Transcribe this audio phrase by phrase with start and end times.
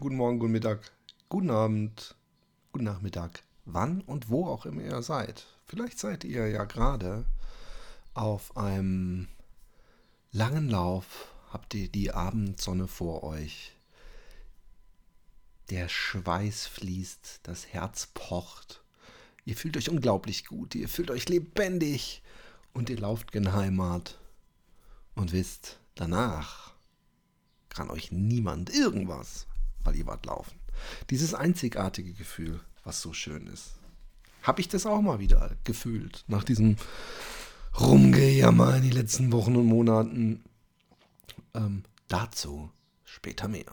[0.00, 0.80] Guten Morgen, guten Mittag,
[1.28, 2.16] guten Abend,
[2.72, 5.44] guten Nachmittag, wann und wo auch immer ihr seid.
[5.66, 7.26] Vielleicht seid ihr ja gerade
[8.14, 9.28] auf einem
[10.32, 13.76] langen Lauf, habt ihr die Abendsonne vor euch.
[15.68, 18.82] Der Schweiß fließt, das Herz pocht.
[19.44, 22.22] Ihr fühlt euch unglaublich gut, ihr fühlt euch lebendig
[22.72, 24.18] und ihr lauft gen Heimat
[25.14, 26.72] und wisst, danach
[27.68, 29.46] kann euch niemand irgendwas
[29.84, 30.58] weil ihr wart laufen.
[31.10, 33.72] Dieses einzigartige Gefühl, was so schön ist.
[34.42, 36.76] Habe ich das auch mal wieder gefühlt, nach diesem
[37.78, 40.42] Rumgejammer in den letzten Wochen und Monaten.
[41.54, 42.70] Ähm, dazu
[43.04, 43.72] später mehr.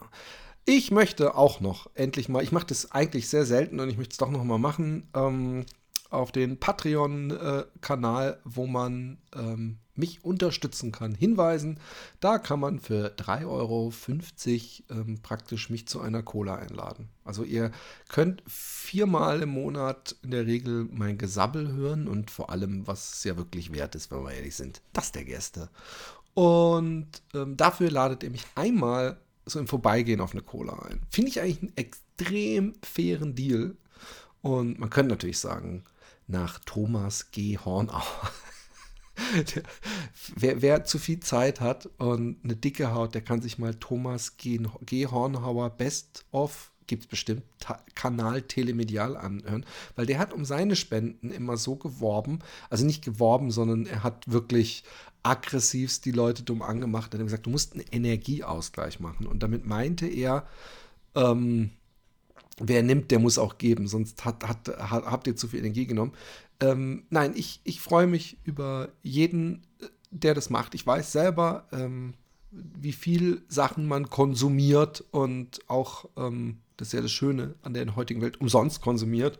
[0.64, 4.12] Ich möchte auch noch endlich mal, ich mache das eigentlich sehr selten und ich möchte
[4.12, 5.64] es doch noch mal machen, ähm,
[6.10, 11.78] auf den Patreon-Kanal, wo man ähm, mich unterstützen kann, hinweisen.
[12.20, 13.92] Da kann man für 3,50 Euro
[14.90, 17.08] ähm, praktisch mich zu einer Cola einladen.
[17.24, 17.72] Also ihr
[18.08, 23.24] könnt viermal im Monat in der Regel mein Gesabbel hören und vor allem, was es
[23.24, 25.68] ja wirklich wert ist, wenn wir ehrlich sind, das der Gäste.
[26.34, 31.00] Und ähm, dafür ladet ihr mich einmal so im Vorbeigehen auf eine Cola ein.
[31.10, 33.76] Finde ich eigentlich einen extrem fairen Deal.
[34.40, 35.84] Und man könnte natürlich sagen,
[36.28, 37.58] nach Thomas G.
[37.58, 38.04] Hornauer.
[40.36, 44.36] wer, wer, zu viel Zeit hat und eine dicke Haut, der kann sich mal Thomas
[44.36, 44.58] G.
[45.06, 47.42] Hornhauer Best of gibt es bestimmt
[47.94, 49.64] Kanal Telemedial anhören,
[49.94, 52.40] weil der hat um seine Spenden immer so geworben,
[52.70, 54.82] also nicht geworben, sondern er hat wirklich
[55.22, 57.12] aggressivst die Leute dumm angemacht.
[57.12, 59.26] Er hat gesagt, du musst einen Energieausgleich machen.
[59.26, 60.46] Und damit meinte er,
[61.14, 61.70] ähm,
[62.60, 65.86] wer nimmt, der muss auch geben, sonst hat, hat, hat, habt ihr zu viel Energie
[65.86, 66.12] genommen.
[66.60, 70.74] Ähm, nein, ich, ich freue mich über jeden, äh, der das macht.
[70.74, 72.14] Ich weiß selber, ähm,
[72.50, 77.94] wie viel Sachen man konsumiert und auch, ähm, das ist ja das Schöne an der
[77.94, 79.38] heutigen Welt, umsonst konsumiert.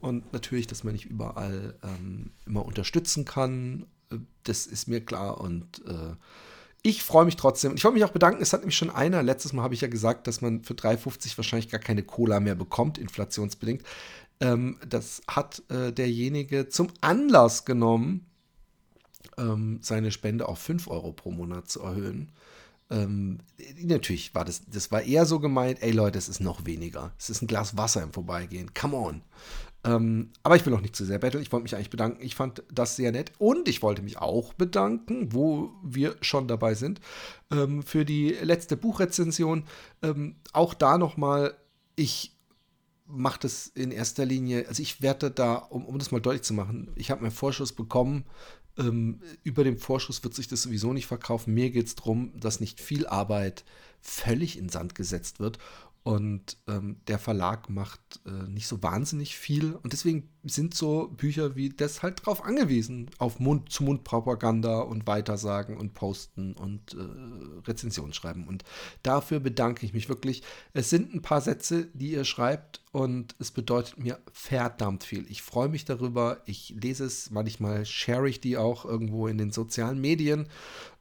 [0.00, 5.40] Und natürlich, dass man nicht überall ähm, immer unterstützen kann, äh, das ist mir klar
[5.40, 6.14] und äh,
[6.82, 7.74] ich freue mich trotzdem.
[7.74, 8.42] Ich wollte mich auch bedanken.
[8.42, 11.36] Es hat nämlich schon einer, letztes Mal habe ich ja gesagt, dass man für 3,50
[11.36, 13.82] wahrscheinlich gar keine Cola mehr bekommt, inflationsbedingt.
[14.40, 18.26] Ähm, das hat äh, derjenige zum Anlass genommen,
[19.36, 22.32] ähm, seine Spende auf 5 Euro pro Monat zu erhöhen.
[22.90, 23.38] Ähm,
[23.82, 27.12] natürlich war das, das war eher so gemeint, ey Leute, es ist noch weniger.
[27.18, 28.74] Es ist ein Glas Wasser im Vorbeigehen.
[28.74, 29.22] Come on.
[29.82, 31.42] Ähm, aber ich will auch nicht zu sehr betteln.
[31.42, 32.22] Ich wollte mich eigentlich bedanken.
[32.22, 33.32] Ich fand das sehr nett.
[33.38, 37.00] Und ich wollte mich auch bedanken, wo wir schon dabei sind,
[37.50, 39.64] ähm, für die letzte Buchrezension.
[40.02, 41.56] Ähm, auch da nochmal,
[41.96, 42.36] ich
[43.06, 46.54] mache das in erster Linie, also ich werde da, um, um das mal deutlich zu
[46.54, 48.24] machen, ich habe meinen Vorschuss bekommen.
[48.78, 51.54] Ähm, über dem Vorschuss wird sich das sowieso nicht verkaufen.
[51.54, 53.64] Mir geht es darum, dass nicht viel Arbeit
[54.00, 55.58] völlig in Sand gesetzt wird
[56.02, 59.74] und ähm, der Verlag macht äh, nicht so wahnsinnig viel.
[59.74, 65.92] Und deswegen sind so Bücher wie das halt drauf angewiesen, auf Mund-zu-Mund-Propaganda und Weitersagen und
[65.92, 68.48] Posten und äh, Rezensionen schreiben.
[68.48, 68.64] Und
[69.02, 70.42] dafür bedanke ich mich wirklich.
[70.72, 75.26] Es sind ein paar Sätze, die ihr schreibt und es bedeutet mir verdammt viel.
[75.28, 76.40] Ich freue mich darüber.
[76.46, 80.48] Ich lese es, manchmal share ich die auch irgendwo in den sozialen Medien.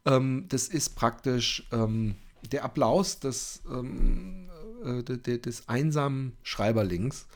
[0.04, 2.16] Ähm, das ist praktisch ähm,
[2.52, 4.50] der Applaus des ähm,
[4.84, 7.28] äh, des einsamen Schreiberlings.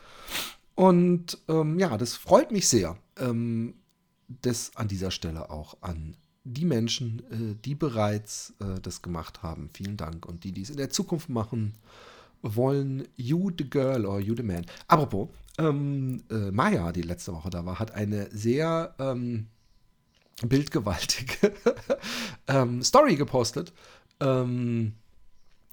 [0.76, 2.98] Und ähm, ja, das freut mich sehr.
[3.18, 3.76] Ähm,
[4.28, 9.70] das an dieser Stelle auch an die Menschen, äh, die bereits äh, das gemacht haben.
[9.74, 10.26] Vielen Dank.
[10.26, 11.76] Und die, die es in der Zukunft machen
[12.42, 14.66] wollen, you the girl or you the man.
[14.88, 19.48] Apropos, ähm, äh, Maya, die letzte Woche da war, hat eine sehr ähm,
[20.42, 21.54] bildgewaltige
[22.48, 23.72] ähm, Story gepostet.
[24.20, 24.94] Ähm,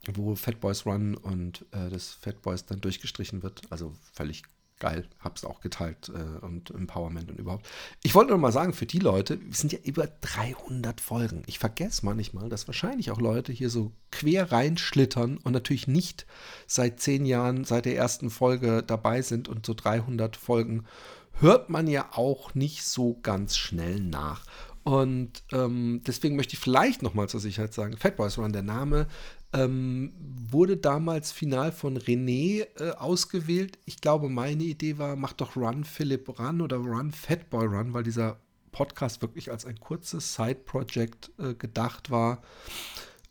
[0.06, 3.62] wo Fat Boys Run und äh, das Fat Boys dann durchgestrichen wird.
[3.70, 4.42] Also völlig
[4.80, 5.06] geil.
[5.20, 7.68] Hab's auch geteilt äh, und Empowerment und überhaupt.
[8.02, 11.42] Ich wollte nur mal sagen, für die Leute, es sind ja über 300 Folgen.
[11.46, 16.26] Ich vergesse manchmal, dass wahrscheinlich auch Leute hier so quer reinschlittern und natürlich nicht
[16.66, 20.86] seit zehn Jahren, seit der ersten Folge dabei sind und so 300 Folgen
[21.34, 24.44] hört man ja auch nicht so ganz schnell nach.
[24.82, 29.06] Und ähm, deswegen möchte ich vielleicht nochmal zur Sicherheit sagen, Fatboys Run, der Name,
[29.52, 33.78] ähm, wurde damals final von René äh, ausgewählt.
[33.84, 38.04] Ich glaube, meine Idee war, mach doch Run Philipp Run oder Run Fatboy Run, weil
[38.04, 38.38] dieser
[38.72, 42.42] Podcast wirklich als ein kurzes Side-Project äh, gedacht war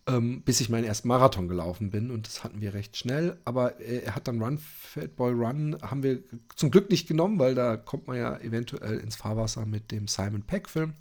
[0.10, 2.12] ähm, bis ich meinen ersten Marathon gelaufen bin.
[2.12, 3.38] Und das hatten wir recht schnell.
[3.46, 6.20] Aber er hat dann Run, Fat Boy Run, haben wir
[6.56, 10.44] zum Glück nicht genommen, weil da kommt man ja eventuell ins Fahrwasser mit dem Simon
[10.44, 10.94] Peck-Film.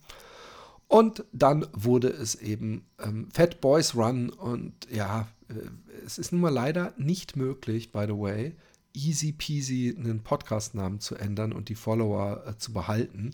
[0.89, 4.31] Und dann wurde es eben ähm, Fat Boys Run.
[4.31, 5.55] Und ja, äh,
[6.05, 8.55] es ist nun mal leider nicht möglich, by the way,
[8.95, 13.33] easy peasy einen Podcast-Namen zu ändern und die Follower äh, zu behalten.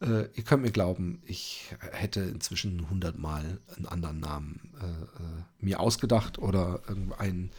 [0.00, 5.80] Äh, ihr könnt mir glauben, ich hätte inzwischen hundertmal einen anderen Namen äh, äh, mir
[5.80, 6.82] ausgedacht oder
[7.18, 7.50] einen,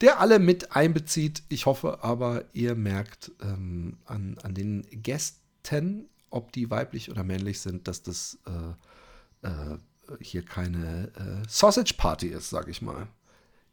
[0.00, 1.44] der alle mit einbezieht.
[1.48, 7.60] Ich hoffe aber, ihr merkt ähm, an, an den Gästen, ob die weiblich oder männlich
[7.60, 9.78] sind, dass das äh, äh
[10.20, 13.06] hier keine äh, Sausage Party ist, sag ich mal.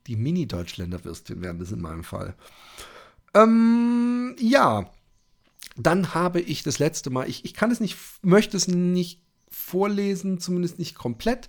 [0.06, 2.36] Die Mini-Deutschländer-Würstchen wären das in meinem Fall.
[3.34, 4.92] Ähm, ja,
[5.76, 10.40] dann habe ich das letzte Mal, ich, ich kann es nicht, möchte es nicht vorlesen,
[10.40, 11.48] zumindest nicht komplett,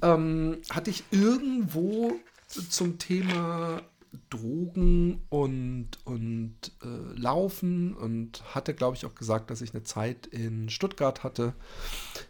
[0.00, 2.12] ähm, hatte ich irgendwo
[2.48, 3.82] zum Thema
[4.30, 10.26] Drogen und, und äh, Laufen und hatte, glaube ich, auch gesagt, dass ich eine Zeit
[10.26, 11.54] in Stuttgart hatte,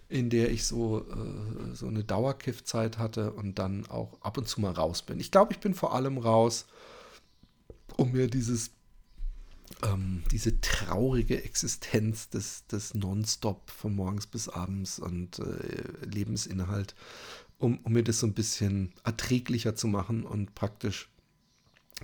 [0.09, 4.61] in der ich so, äh, so eine Dauerkiff-Zeit hatte und dann auch ab und zu
[4.61, 5.19] mal raus bin.
[5.21, 6.67] Ich glaube, ich bin vor allem raus,
[7.97, 8.71] um mir dieses
[9.83, 16.95] ähm, diese traurige Existenz des, des Nonstop von morgens bis abends und äh, Lebensinhalt,
[17.59, 21.12] um, um mir das so ein bisschen erträglicher zu machen und praktisch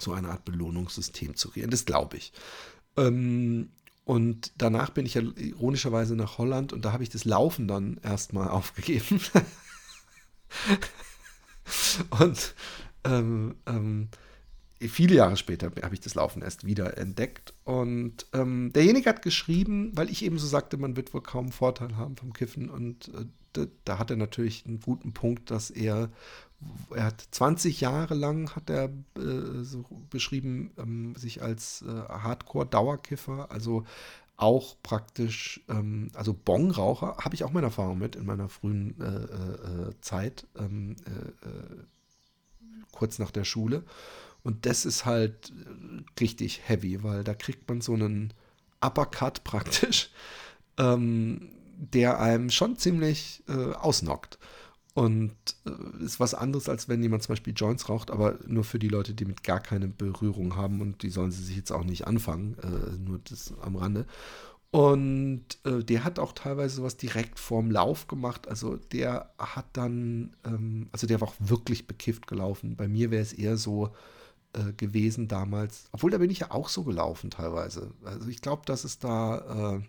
[0.03, 1.71] so eine Art Belohnungssystem zu kreieren.
[1.71, 2.33] Das glaube ich.
[2.97, 3.71] Ähm,
[4.05, 7.99] und danach bin ich ja ironischerweise nach Holland und da habe ich das Laufen dann
[8.03, 9.21] erstmal aufgegeben.
[12.19, 12.55] und
[13.05, 14.09] ähm, ähm,
[14.81, 17.53] viele Jahre später habe ich das Laufen erst wieder entdeckt.
[17.65, 21.97] Und ähm, derjenige hat geschrieben, weil ich eben so sagte, man wird wohl kaum Vorteil
[21.97, 22.71] haben vom Kiffen.
[22.71, 23.27] Und äh,
[23.85, 26.11] da, hat er natürlich einen guten Punkt, dass er,
[26.95, 28.85] er hat 20 Jahre lang, hat er
[29.17, 33.85] äh, so beschrieben, ähm, sich als äh, Hardcore-Dauerkiffer, also
[34.37, 39.05] auch praktisch, ähm, also Bongraucher, habe ich auch meine Erfahrung mit in meiner frühen äh,
[39.05, 40.95] äh, äh, Zeit, ähm,
[42.93, 43.83] kurz nach der Schule.
[44.45, 45.53] Und das ist halt
[46.21, 48.33] richtig heavy, weil da kriegt man so einen
[48.81, 50.11] Uppercut praktisch,
[50.79, 54.39] ähm, der einem schon ziemlich äh, ausnockt.
[54.95, 58.81] Und äh, ist was anderes, als wenn jemand zum Beispiel Joints raucht, aber nur für
[58.81, 61.85] die Leute, die mit gar keine Berührung haben und die sollen sie sich jetzt auch
[61.85, 64.07] nicht anfangen, äh, nur das am Rande.
[64.71, 68.49] Und äh, der hat auch teilweise sowas direkt vorm Lauf gemacht.
[68.49, 72.77] Also der hat dann, ähm, also der war auch wirklich bekifft gelaufen.
[72.77, 73.93] Bei mir wäre es eher so,
[74.55, 75.89] äh, gewesen damals.
[75.93, 77.93] Obwohl, da bin ich ja auch so gelaufen teilweise.
[78.05, 79.81] Also ich glaube, dass es da äh,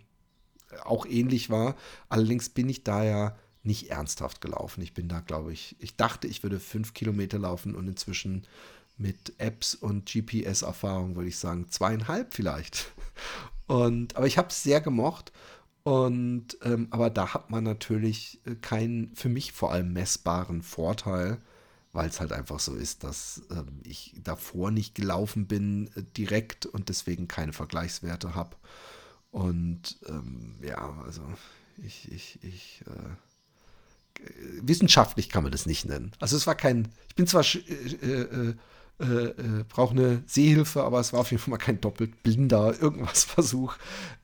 [0.84, 1.76] auch ähnlich war.
[2.08, 4.82] Allerdings bin ich da ja nicht ernsthaft gelaufen.
[4.82, 8.46] Ich bin da, glaube ich, ich dachte, ich würde fünf Kilometer laufen und inzwischen
[8.96, 12.92] mit Apps und GPS-Erfahrung würde ich sagen zweieinhalb vielleicht.
[13.66, 15.32] Und, aber ich habe es sehr gemocht.
[15.82, 21.38] Und ähm, aber da hat man natürlich äh, keinen für mich vor allem messbaren Vorteil,
[21.92, 26.66] weil es halt einfach so ist, dass ähm, ich davor nicht gelaufen bin äh, direkt
[26.66, 28.56] und deswegen keine Vergleichswerte habe.
[29.30, 31.22] Und ähm, ja, also
[31.82, 34.26] ich, ich, ich, äh,
[34.62, 36.12] wissenschaftlich kann man das nicht nennen.
[36.18, 38.54] Also es war kein, ich bin zwar äh, äh,
[38.98, 42.80] äh, äh, brauche eine Sehhilfe, aber es war auf jeden Fall mal kein doppelt blinder
[42.80, 43.76] irgendwas Versuch.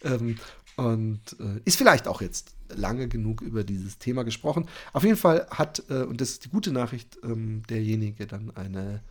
[0.02, 0.36] Ähm,
[0.76, 4.68] und äh, ist vielleicht auch jetzt lange genug über dieses Thema gesprochen.
[4.92, 9.02] Auf jeden Fall hat, und das ist die gute Nachricht, ähm, derjenige dann eine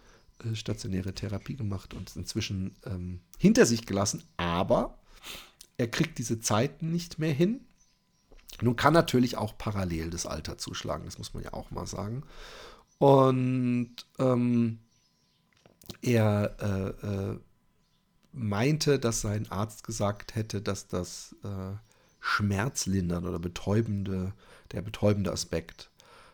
[0.54, 4.24] stationäre Therapie gemacht und inzwischen ähm, hinter sich gelassen.
[4.36, 5.00] Aber
[5.78, 7.62] er kriegt diese Zeiten nicht mehr hin.
[8.62, 12.24] Nun kann natürlich auch parallel das Alter zuschlagen, das muss man ja auch mal sagen.
[12.98, 14.80] Und ähm,
[16.02, 16.56] er
[17.02, 17.40] äh, äh
[18.36, 21.78] meinte, dass sein Arzt gesagt hätte, dass das äh,
[22.20, 24.34] schmerzlindern oder betäubende,
[24.74, 25.90] der betäubende Aspekt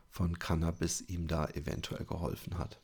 [0.10, 2.80] von Cannabis ihm da eventuell geholfen hat.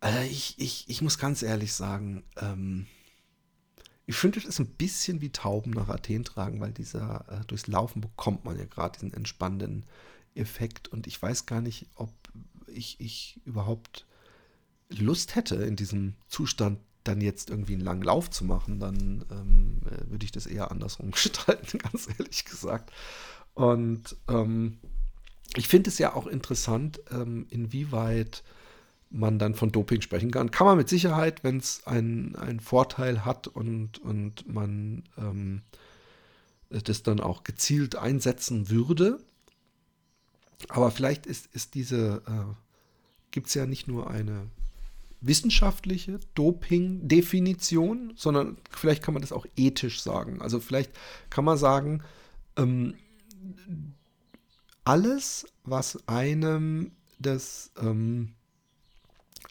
[0.00, 2.86] Also ich, ich, ich muss ganz ehrlich sagen, ähm,
[4.06, 7.66] ich finde, es ist ein bisschen wie Tauben nach Athen tragen, weil dieser äh, durchs
[7.66, 9.84] Laufen bekommt man ja gerade diesen entspannenden
[10.34, 12.12] Effekt und ich weiß gar nicht, ob
[12.68, 14.06] ich, ich überhaupt
[14.88, 19.80] Lust hätte, in diesem Zustand dann jetzt irgendwie einen langen Lauf zu machen, dann ähm,
[19.86, 22.92] äh, würde ich das eher andersrum gestalten, ganz ehrlich gesagt.
[23.54, 24.78] Und ähm,
[25.56, 28.42] ich finde es ja auch interessant, ähm, inwieweit
[29.10, 30.50] man dann von Doping sprechen kann.
[30.50, 35.62] Kann man mit Sicherheit, wenn es einen Vorteil hat und, und man ähm,
[36.70, 39.20] das dann auch gezielt einsetzen würde.
[40.68, 42.54] Aber vielleicht ist, ist diese, äh,
[43.30, 44.48] gibt es ja nicht nur eine
[45.20, 50.40] wissenschaftliche Doping-Definition, sondern vielleicht kann man das auch ethisch sagen.
[50.42, 50.92] Also vielleicht
[51.30, 52.02] kann man sagen,
[52.56, 52.94] ähm,
[54.84, 58.34] alles, was einem das ähm,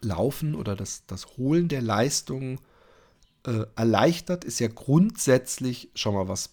[0.02, 2.60] Laufen oder das, das Holen der Leistung
[3.46, 6.50] äh, erleichtert, ist ja grundsätzlich schon mal was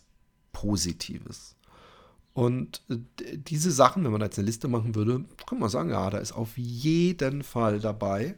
[0.53, 1.57] Positives.
[2.35, 2.97] Und äh,
[3.37, 6.33] diese Sachen, wenn man jetzt eine Liste machen würde, kann man sagen, ja, da ist
[6.33, 8.35] auf jeden Fall dabei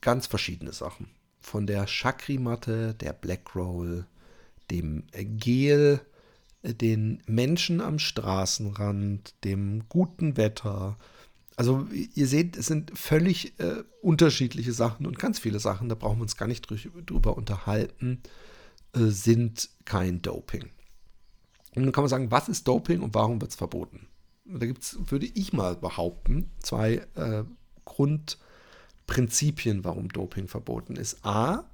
[0.00, 1.08] ganz verschiedene Sachen.
[1.40, 4.06] Von der Chakri-Matte, der Black Roll,
[4.70, 6.00] dem Gel,
[6.62, 10.96] äh, den Menschen am Straßenrand, dem guten Wetter.
[11.56, 16.18] Also ihr seht, es sind völlig äh, unterschiedliche Sachen und ganz viele Sachen, da brauchen
[16.18, 18.20] wir uns gar nicht drüber unterhalten,
[18.94, 20.68] äh, sind kein Doping.
[21.74, 24.06] Und dann kann man sagen, was ist Doping und warum wird es verboten?
[24.44, 27.44] Da gibt es, würde ich mal behaupten, zwei äh,
[27.86, 31.24] Grundprinzipien, warum Doping verboten ist.
[31.24, 31.64] A,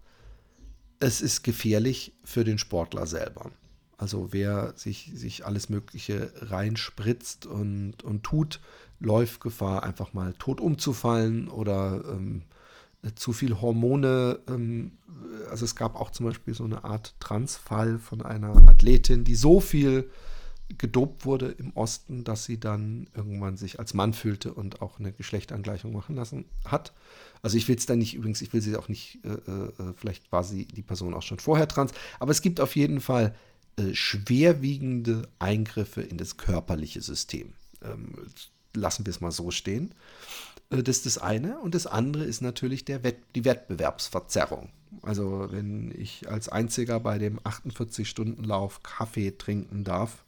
[1.01, 3.51] es ist gefährlich für den Sportler selber.
[3.99, 8.61] Also wer sich, sich alles Mögliche reinspritzt und, und tut,
[9.03, 12.43] läuft Gefahr, einfach mal tot umzufallen oder ähm,
[13.15, 14.41] zu viel Hormone.
[14.49, 14.93] Ähm,
[15.51, 19.61] also es gab auch zum Beispiel so eine Art Transfall von einer Athletin, die so
[19.61, 20.09] viel
[20.79, 25.13] gedopt wurde im Osten, dass sie dann irgendwann sich als Mann fühlte und auch eine
[25.13, 26.93] Geschlechtangleichung machen lassen hat.
[27.43, 30.31] Also ich will es da nicht, übrigens, ich will sie auch nicht, äh, äh, vielleicht
[30.33, 33.35] war sie die Person auch schon vorher trans, aber es gibt auf jeden Fall
[33.77, 37.53] äh, schwerwiegende Eingriffe in das körperliche System.
[37.83, 38.15] Ähm,
[38.75, 39.95] lassen wir es mal so stehen.
[40.71, 41.59] Äh, das ist das eine.
[41.59, 44.71] Und das andere ist natürlich der Wett die Wettbewerbsverzerrung.
[45.03, 50.25] Also wenn ich als Einziger bei dem 48-Stunden-Lauf Kaffee trinken darf,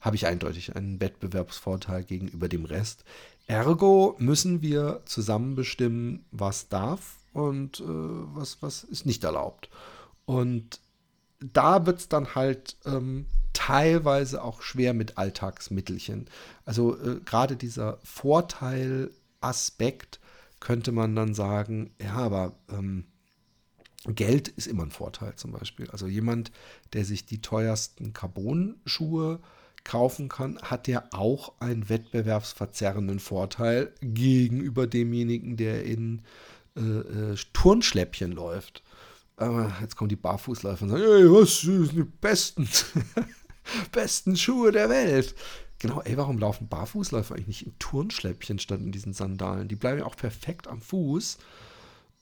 [0.00, 3.04] habe ich eindeutig einen Wettbewerbsvorteil gegenüber dem Rest.
[3.46, 9.68] Ergo müssen wir zusammen bestimmen, was darf und äh, was, was ist nicht erlaubt.
[10.24, 10.80] Und
[11.40, 16.26] da wird es dann halt ähm, teilweise auch schwer mit Alltagsmittelchen.
[16.64, 20.20] Also äh, gerade dieser Vorteil Aspekt
[20.60, 23.04] könnte man dann sagen, ja, aber ähm,
[24.06, 25.90] Geld ist immer ein Vorteil zum Beispiel.
[25.90, 26.52] Also jemand,
[26.92, 29.40] der sich die teuersten Carbon-Schuhe
[29.84, 36.22] kaufen kann, hat ja auch einen wettbewerbsverzerrenden Vorteil gegenüber demjenigen, der in
[36.76, 38.82] äh, äh, Turnschläppchen läuft.
[39.36, 42.68] Aber jetzt kommen die Barfußläufer und sagen, hey, was sind die besten,
[43.92, 45.34] besten Schuhe der Welt?
[45.78, 49.66] Genau, ey, warum laufen Barfußläufer eigentlich nicht in Turnschläppchen statt in diesen Sandalen?
[49.66, 51.38] Die bleiben ja auch perfekt am Fuß.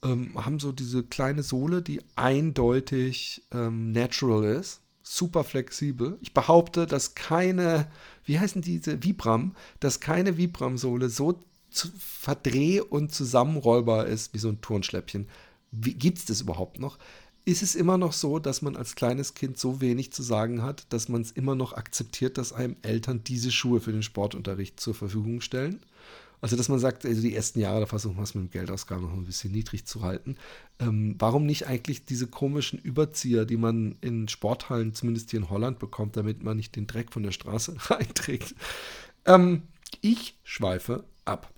[0.01, 4.79] Ähm, haben so diese kleine Sohle, die eindeutig ähm, natural ist.
[5.03, 6.17] Super flexibel.
[6.21, 7.91] Ich behaupte, dass keine,
[8.23, 11.37] wie heißen diese Vibram, dass keine Vibram-Sohle so
[11.71, 15.27] verdreh- und zusammenrollbar ist wie so ein Turnschläppchen.
[15.71, 16.97] Gibt es das überhaupt noch?
[17.49, 20.85] Ist es immer noch so, dass man als kleines Kind so wenig zu sagen hat,
[20.89, 24.95] dass man es immer noch akzeptiert, dass einem Eltern diese Schuhe für den Sportunterricht zur
[24.95, 25.79] Verfügung stellen?
[26.41, 29.03] Also, dass man sagt, also die ersten Jahre, da versuchen wir es mit dem Geldausgaben
[29.03, 30.37] noch ein bisschen niedrig zu halten.
[30.79, 35.79] Ähm, warum nicht eigentlich diese komischen Überzieher, die man in Sporthallen, zumindest hier in Holland,
[35.79, 38.55] bekommt, damit man nicht den Dreck von der Straße reinträgt?
[39.25, 39.63] Ähm,
[39.99, 41.53] ich schweife ab.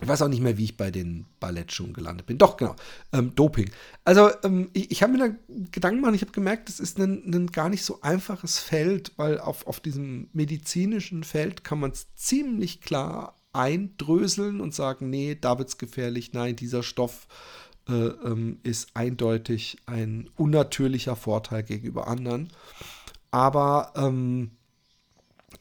[0.00, 2.36] Ich weiß auch nicht mehr, wie ich bei den Ballettschuhen gelandet bin.
[2.36, 2.76] Doch, genau.
[3.12, 3.70] Ähm, Doping.
[4.04, 5.34] Also, ähm, ich, ich habe mir da
[5.72, 9.40] Gedanken gemacht, ich habe gemerkt, es ist ein, ein, gar nicht so einfaches Feld, weil
[9.40, 15.58] auf, auf diesem medizinischen Feld kann man es ziemlich klar eindröseln und sagen, nee, da
[15.58, 17.26] wird es gefährlich, nein, dieser Stoff
[17.88, 22.50] äh, ähm, ist eindeutig ein unnatürlicher Vorteil gegenüber anderen.
[23.30, 24.50] Aber ähm,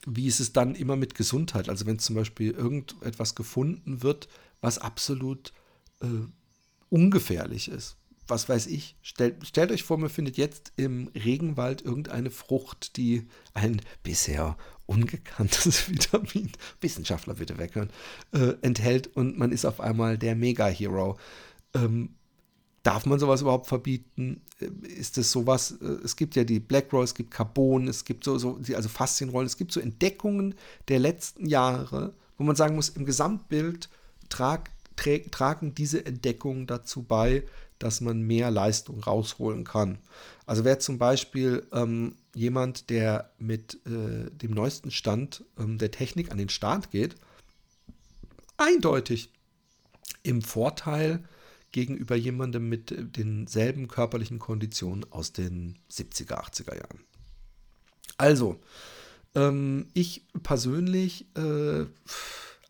[0.06, 1.70] wie ist es dann immer mit Gesundheit?
[1.70, 4.28] Also wenn zum Beispiel irgendetwas gefunden wird,
[4.62, 5.54] was absolut
[6.02, 6.08] äh,
[6.90, 7.98] ungefährlich ist.
[8.28, 13.28] Was weiß ich, stellt, stellt euch vor, man findet jetzt im Regenwald irgendeine Frucht, die
[13.54, 17.92] ein bisher ungekanntes Vitamin, Wissenschaftler bitte weghören,
[18.34, 21.20] äh, enthält und man ist auf einmal der Mega-Hero.
[21.76, 22.16] Ähm,
[22.86, 24.42] Darf man sowas überhaupt verbieten?
[24.60, 25.72] Äh, ist es sowas?
[25.82, 28.90] Äh, es gibt ja die Black Roll, es gibt Carbon, es gibt so, so also
[28.90, 30.54] Faszienrollen, es gibt so Entdeckungen
[30.88, 33.90] der letzten Jahre, wo man sagen muss, im Gesamtbild
[34.30, 37.44] trag, tra tragen diese Entdeckungen dazu bei,
[37.80, 39.98] dass man mehr Leistung rausholen kann.
[40.46, 46.32] Also wer zum Beispiel ähm, jemand, der mit äh, dem neuesten Stand ähm, der Technik
[46.32, 47.16] an den Start geht,
[48.58, 49.32] eindeutig
[50.22, 51.24] im Vorteil
[51.76, 57.04] gegenüber jemandem mit äh, denselben körperlichen Konditionen aus den 70er, 80er Jahren.
[58.16, 58.62] Also,
[59.36, 61.86] ähm, ich persönlich, äh,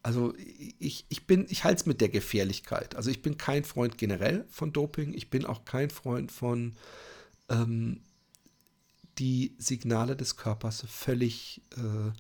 [0.02, 0.34] also
[0.80, 2.96] ich, ich bin, ich halte es mit der Gefährlichkeit.
[2.96, 5.14] Also ich bin kein Freund generell von Doping.
[5.14, 6.74] Ich bin auch kein Freund von
[7.48, 8.02] ähm,
[9.20, 12.12] die Signale des Körpers völlig äh,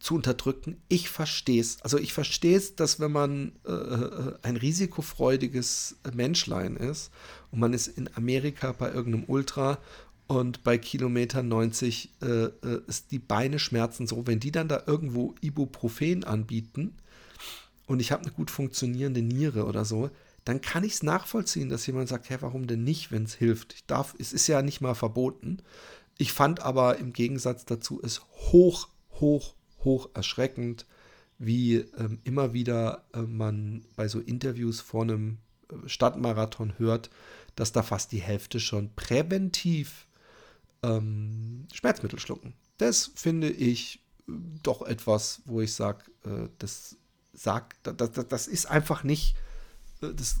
[0.00, 0.80] zu unterdrücken.
[0.88, 1.82] Ich verstehe es.
[1.82, 7.10] Also ich verstehe es, dass wenn man äh, äh, ein risikofreudiges Menschlein ist
[7.50, 9.78] und man ist in Amerika bei irgendeinem Ultra
[10.26, 14.82] und bei Kilometer 90 äh, äh, ist die Beine schmerzen so, wenn die dann da
[14.86, 16.94] irgendwo Ibuprofen anbieten
[17.86, 20.10] und ich habe eine gut funktionierende Niere oder so,
[20.44, 23.74] dann kann ich es nachvollziehen, dass jemand sagt, hey, warum denn nicht, wenn es hilft?
[23.74, 25.58] Ich darf, es ist ja nicht mal verboten.
[26.16, 29.54] Ich fand aber im Gegensatz dazu es hoch, hoch,
[29.84, 30.86] hoch erschreckend,
[31.38, 35.38] wie ähm, immer wieder äh, man bei so Interviews vor einem
[35.70, 37.10] äh, Stadtmarathon hört,
[37.54, 40.06] dass da fast die Hälfte schon präventiv
[40.82, 42.54] ähm, Schmerzmittel schlucken.
[42.78, 44.32] Das finde ich äh,
[44.62, 46.96] doch etwas, wo ich sage, äh, das
[47.32, 49.36] sagt, das, das, das ist einfach nicht,
[50.02, 50.40] äh, das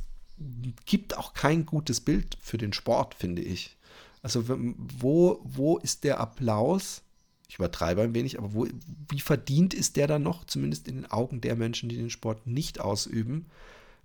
[0.84, 3.76] gibt auch kein gutes Bild für den Sport, finde ich.
[4.22, 7.02] Also wo, wo ist der Applaus?
[7.48, 8.66] Ich übertreibe ein wenig, aber wo,
[9.08, 12.46] wie verdient ist der dann noch, zumindest in den Augen der Menschen, die den Sport
[12.46, 13.46] nicht ausüben,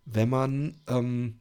[0.06, 1.40] wenn man ähm,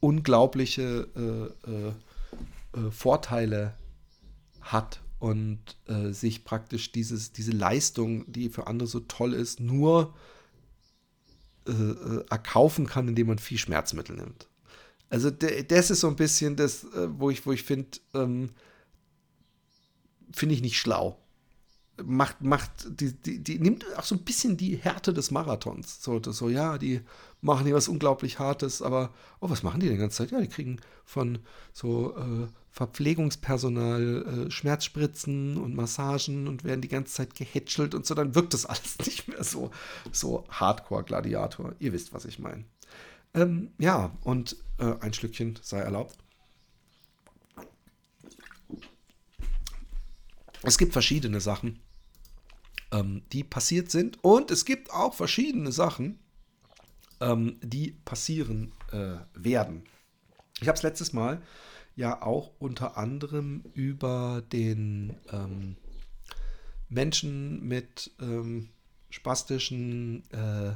[0.00, 3.74] unglaubliche äh, äh, äh, Vorteile
[4.60, 10.14] hat und äh, sich praktisch dieses, diese Leistung, die für andere so toll ist, nur
[11.66, 14.48] äh, äh, erkaufen kann, indem man viel Schmerzmittel nimmt.
[15.08, 18.50] Also das ist so ein bisschen das, wo ich, wo ich finde, ähm,
[20.32, 21.18] finde ich nicht schlau
[22.04, 26.02] macht, macht, die, die, die nimmt auch so ein bisschen die Härte des Marathons.
[26.02, 27.00] So, das so, ja, die
[27.40, 29.10] machen hier was unglaublich Hartes, aber,
[29.40, 30.30] oh, was machen die die ganze Zeit?
[30.30, 31.38] Ja, die kriegen von
[31.72, 38.14] so äh, Verpflegungspersonal äh, Schmerzspritzen und Massagen und werden die ganze Zeit gehätschelt und so,
[38.14, 39.70] dann wirkt das alles nicht mehr so,
[40.12, 41.74] so Hardcore-Gladiator.
[41.78, 42.64] Ihr wisst, was ich meine.
[43.34, 46.16] Ähm, ja, und äh, ein Schlückchen sei erlaubt.
[50.62, 51.80] Es gibt verschiedene Sachen,
[52.92, 54.22] ähm, die passiert sind.
[54.22, 56.18] Und es gibt auch verschiedene Sachen,
[57.20, 59.82] ähm, die passieren äh, werden.
[60.60, 61.42] Ich habe es letztes Mal
[61.94, 65.76] ja auch unter anderem über den ähm,
[66.88, 68.68] Menschen mit ähm,
[69.10, 70.74] spastischen äh,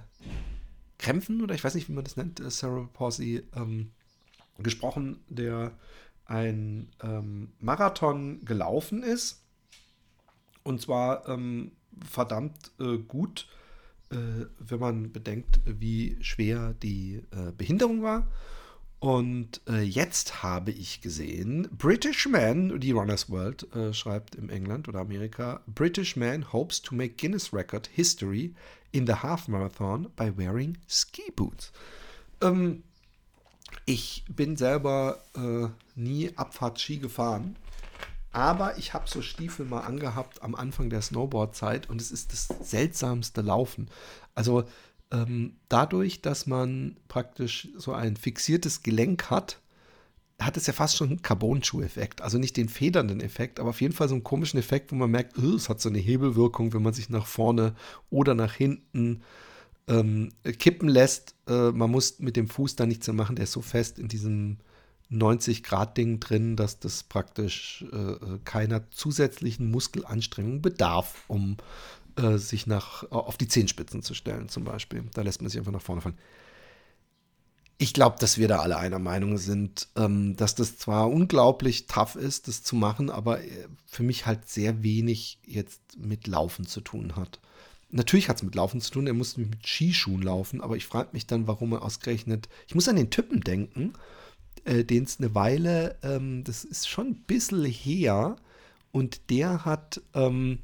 [0.98, 3.92] Krämpfen oder ich weiß nicht, wie man das nennt, äh, Cerebral Palsy, ähm,
[4.58, 5.72] gesprochen, der
[6.26, 9.39] ein ähm, Marathon gelaufen ist.
[10.62, 11.72] Und zwar ähm,
[12.08, 13.46] verdammt äh, gut,
[14.10, 14.16] äh,
[14.58, 18.26] wenn man bedenkt, wie schwer die äh, Behinderung war.
[19.00, 24.88] Und äh, jetzt habe ich gesehen, British Man, die Runners World äh, schreibt im England
[24.88, 28.54] oder Amerika, British Man hopes to make Guinness Record History
[28.92, 31.72] in the Half Marathon by wearing Ski Boots.
[32.42, 32.82] Ähm,
[33.86, 35.68] ich bin selber äh,
[35.98, 37.56] nie Abfahrtski gefahren
[38.32, 42.48] aber ich habe so Stiefel mal angehabt am Anfang der Snowboard-Zeit und es ist das
[42.70, 43.88] seltsamste Laufen.
[44.34, 44.64] Also
[45.10, 49.60] ähm, dadurch, dass man praktisch so ein fixiertes Gelenk hat,
[50.38, 52.22] hat es ja fast schon einen Carbon-Schuh-Effekt.
[52.22, 55.10] Also nicht den federnden Effekt, aber auf jeden Fall so einen komischen Effekt, wo man
[55.10, 57.74] merkt, oh, es hat so eine Hebelwirkung, wenn man sich nach vorne
[58.08, 59.22] oder nach hinten
[59.88, 61.34] ähm, kippen lässt.
[61.46, 64.08] Äh, man muss mit dem Fuß da nichts mehr machen, der ist so fest in
[64.08, 64.58] diesem
[65.10, 71.56] 90-Grad-Ding drin, dass das praktisch äh, keiner zusätzlichen Muskelanstrengung bedarf, um
[72.16, 75.04] äh, sich nach, auf die Zehenspitzen zu stellen, zum Beispiel.
[75.14, 76.18] Da lässt man sich einfach nach vorne fallen.
[77.78, 82.14] Ich glaube, dass wir da alle einer Meinung sind, ähm, dass das zwar unglaublich tough
[82.14, 86.82] ist, das zu machen, aber äh, für mich halt sehr wenig jetzt mit Laufen zu
[86.82, 87.40] tun hat.
[87.90, 91.08] Natürlich hat es mit Laufen zu tun, er musste mit Skischuhen laufen, aber ich frage
[91.12, 92.48] mich dann, warum er ausgerechnet.
[92.68, 93.94] Ich muss an den Typen denken,
[94.64, 98.36] äh, den es eine Weile, ähm, das ist schon ein bisschen her,
[98.92, 100.58] und der hat ähm,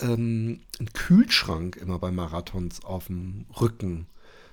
[0.00, 4.06] ähm, einen Kühlschrank immer bei Marathons auf dem Rücken,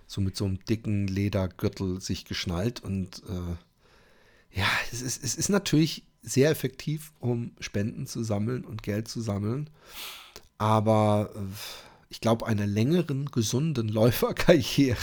[0.05, 2.81] so mit so einem dicken Ledergürtel sich geschnallt.
[2.81, 8.83] Und äh, ja, es ist, es ist natürlich sehr effektiv, um Spenden zu sammeln und
[8.83, 9.69] Geld zu sammeln.
[10.57, 11.29] Aber
[12.09, 14.97] ich glaube, einer längeren, gesunden Läuferkarriere.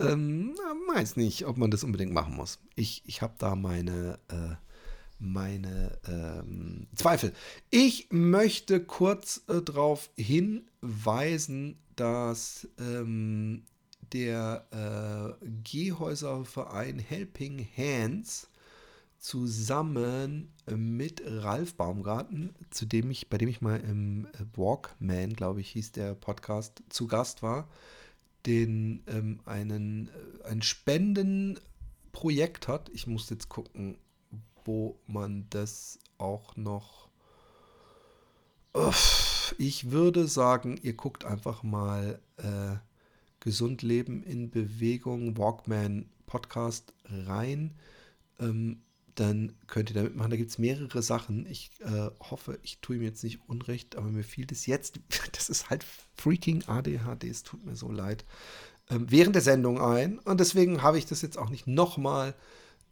[0.00, 0.54] Ähm,
[0.92, 2.58] weiß nicht, ob man das unbedingt machen muss.
[2.74, 4.54] Ich, ich habe da meine, äh,
[5.18, 7.32] meine ähm, Zweifel.
[7.70, 13.64] Ich möchte kurz äh, darauf hinweisen, dass ähm,
[14.12, 18.48] der äh, Gehhäuserverein Helping Hands
[19.18, 25.70] zusammen mit Ralf Baumgarten, zu dem ich, bei dem ich mal im Walkman, glaube ich,
[25.70, 27.66] hieß der Podcast, zu Gast war,
[28.46, 32.88] den ähm, einen äh, ein Spendenprojekt hat.
[32.90, 33.96] Ich muss jetzt gucken,
[34.64, 37.08] wo man das auch noch.
[39.56, 42.76] Ich würde sagen, ihr guckt einfach mal äh,
[43.40, 47.74] Gesund Leben in Bewegung, Walkman Podcast rein.
[48.40, 48.82] Ähm,
[49.14, 50.30] dann könnt ihr damit machen.
[50.30, 51.46] Da gibt es mehrere Sachen.
[51.46, 55.00] Ich äh, hoffe, ich tue ihm jetzt nicht Unrecht, aber mir fiel das jetzt,
[55.32, 55.84] das ist halt
[56.16, 58.24] freaking ADHD, es tut mir so leid,
[58.90, 60.18] ähm, während der Sendung ein.
[60.20, 62.34] Und deswegen habe ich das jetzt auch nicht nochmal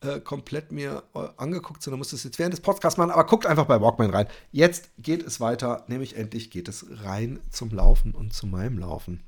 [0.01, 3.11] äh, komplett mir äh, angeguckt, sondern muss das jetzt während des Podcasts machen.
[3.11, 4.27] Aber guckt einfach bei Walkman rein.
[4.51, 9.23] Jetzt geht es weiter, nämlich endlich geht es rein zum Laufen und zu meinem Laufen.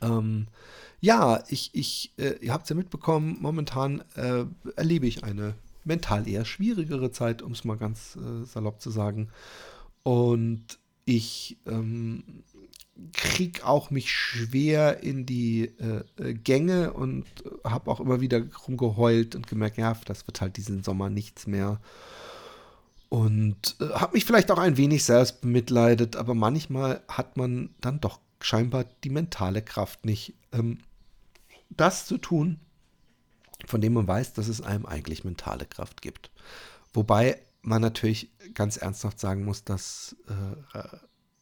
[0.00, 0.48] Ähm,
[1.00, 4.44] ja, ich, ich, äh, ihr habt es ja mitbekommen, momentan äh,
[4.76, 9.28] erlebe ich eine mental eher schwierigere Zeit, um es mal ganz äh, salopp zu sagen.
[10.02, 12.44] Und ich ähm,
[13.12, 17.24] krieg auch mich schwer in die äh, äh Gänge und
[17.64, 21.80] habe auch immer wieder rumgeheult und gemerkt, ja, das wird halt diesen Sommer nichts mehr.
[23.08, 28.00] Und äh, habe mich vielleicht auch ein wenig selbst bemitleidet, aber manchmal hat man dann
[28.00, 30.78] doch scheinbar die mentale Kraft nicht, ähm,
[31.70, 32.58] das zu tun,
[33.66, 36.30] von dem man weiß, dass es einem eigentlich mentale Kraft gibt.
[36.92, 40.82] Wobei man natürlich ganz ernsthaft sagen muss, dass äh,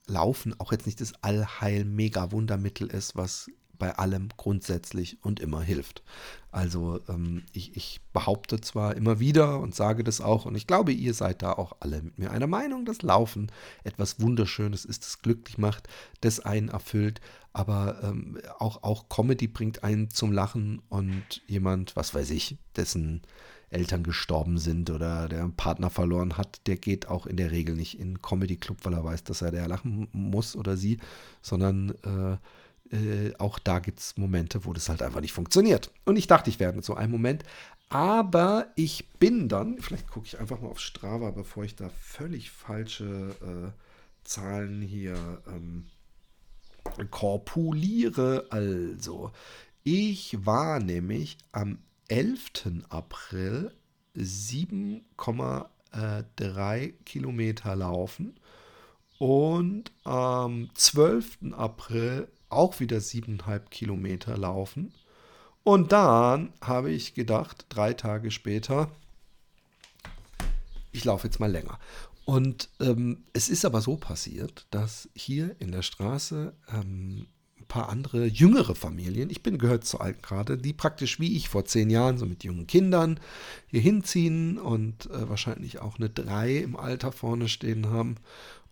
[0.07, 6.05] Laufen auch jetzt nicht das Allheil-Mega-Wundermittel ist, was bei allem grundsätzlich und immer hilft.
[6.53, 10.93] Also ähm, ich, ich, behaupte zwar immer wieder und sage das auch, und ich glaube,
[10.93, 13.51] ihr seid da auch alle mit mir einer Meinung, dass Laufen
[13.85, 15.89] etwas Wunderschönes ist, das glücklich macht,
[16.21, 17.21] das einen erfüllt,
[17.53, 23.23] aber ähm, auch, auch Comedy bringt einen zum Lachen und jemand, was weiß ich, dessen
[23.71, 27.77] Eltern gestorben sind oder der einen Partner verloren hat, der geht auch in der Regel
[27.77, 30.99] nicht in Comedy-Club, weil er weiß, dass er der lachen muss oder sie,
[31.41, 32.37] sondern äh,
[32.93, 35.91] äh, auch da gibt es Momente, wo das halt einfach nicht funktioniert.
[36.05, 37.45] Und ich dachte, ich werde so ein Moment.
[37.89, 42.51] Aber ich bin dann, vielleicht gucke ich einfach mal auf Strava, bevor ich da völlig
[42.51, 43.73] falsche äh,
[44.23, 45.87] Zahlen hier ähm,
[47.11, 48.47] korpuliere.
[48.51, 49.33] Also,
[49.83, 52.85] ich war nämlich am 11.
[52.89, 53.73] April
[54.17, 58.35] 7,3 Kilometer laufen
[59.19, 61.53] und am 12.
[61.53, 64.93] April auch wieder 7,5 Kilometer laufen.
[65.63, 68.91] Und dann habe ich gedacht, drei Tage später,
[70.93, 71.79] ich laufe jetzt mal länger.
[72.25, 77.27] Und ähm, es ist aber so passiert, dass hier in der Straße ähm,
[77.71, 81.65] paar andere jüngere Familien, ich bin gehört zu alt gerade, die praktisch wie ich vor
[81.65, 83.21] zehn Jahren, so mit jungen Kindern,
[83.69, 88.17] hier hinziehen und äh, wahrscheinlich auch eine drei im Alter vorne stehen haben.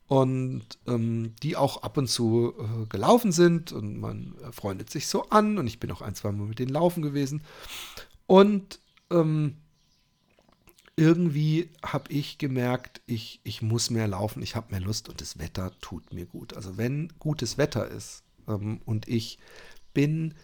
[0.09, 5.29] Und ähm, die auch ab und zu äh, gelaufen sind und man freundet sich so
[5.29, 7.43] an und ich bin auch ein, zwei Mal mit denen laufen gewesen.
[8.27, 9.59] Und ähm,
[10.97, 15.39] irgendwie habe ich gemerkt, ich, ich muss mehr laufen, ich habe mehr Lust und das
[15.39, 16.55] Wetter tut mir gut.
[16.55, 19.39] Also wenn gutes Wetter ist, ähm, und ich
[19.95, 20.35] bin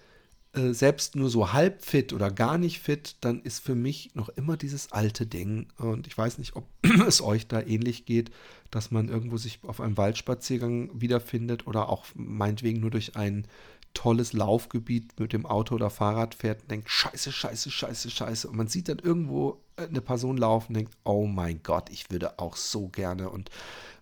[0.54, 4.28] äh, selbst nur so halb fit oder gar nicht fit, dann ist für mich noch
[4.30, 5.66] immer dieses alte Ding.
[5.76, 6.66] Und ich weiß nicht, ob
[7.06, 8.30] es euch da ähnlich geht,
[8.70, 13.46] dass man irgendwo sich auf einem Waldspaziergang wiederfindet oder auch meinetwegen nur durch ein
[13.94, 18.48] tolles Laufgebiet mit dem Auto oder Fahrrad fährt und denkt, scheiße, scheiße, scheiße, scheiße.
[18.48, 22.38] Und man sieht dann irgendwo eine Person laufen und denkt, oh mein Gott, ich würde
[22.38, 23.30] auch so gerne.
[23.30, 23.50] Und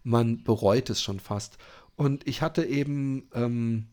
[0.03, 1.59] man bereut es schon fast.
[1.97, 3.87] Und ich hatte eben ähm,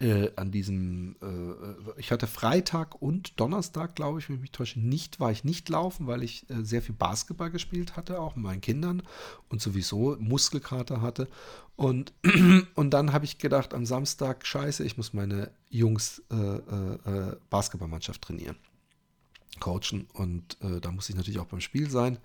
[0.00, 4.78] äh, an diesem, äh, ich hatte Freitag und Donnerstag, glaube ich, wenn ich mich täusche,
[4.78, 8.44] nicht, war ich nicht laufen, weil ich äh, sehr viel Basketball gespielt hatte, auch mit
[8.44, 9.02] meinen Kindern
[9.48, 11.28] und sowieso Muskelkater hatte.
[11.74, 12.12] Und,
[12.74, 17.36] und dann habe ich gedacht, am Samstag, scheiße, ich muss meine Jungs äh, äh, äh,
[17.50, 18.56] Basketballmannschaft trainieren,
[19.60, 22.18] coachen und da muss ich natürlich auch beim Spiel sein.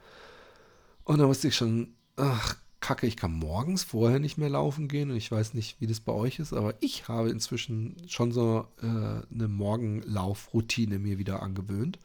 [1.04, 5.10] Und da musste ich schon, ach kacke, ich kann morgens vorher nicht mehr laufen gehen
[5.10, 8.68] und ich weiß nicht, wie das bei euch ist, aber ich habe inzwischen schon so
[8.82, 11.98] äh, eine Morgenlaufroutine mir wieder angewöhnt.